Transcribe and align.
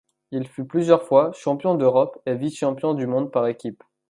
Il 0.31 0.47
fut 0.47 0.65
plusieurs 0.65 1.03
fois 1.03 1.31
champion 1.31 1.75
d'Europe 1.75 2.19
et 2.25 2.33
vice-champion 2.33 2.95
du 2.95 3.05
monde 3.05 3.31
par 3.31 3.45
équipes. 3.45 3.83